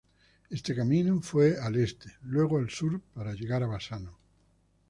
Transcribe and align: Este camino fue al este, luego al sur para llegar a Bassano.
Este 0.49 0.73
camino 0.73 1.21
fue 1.21 1.57
al 1.61 1.75
este, 1.75 2.11
luego 2.23 2.57
al 2.57 2.71
sur 2.71 2.99
para 3.13 3.35
llegar 3.35 3.61
a 3.61 3.67
Bassano. 3.67 4.17